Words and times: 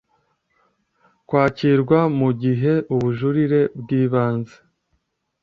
kwakirwa 1.27 1.99
mu 2.19 2.29
gihe 2.41 2.73
ubujurire 2.93 3.61
bw 3.79 3.87
ibanze 4.01 4.55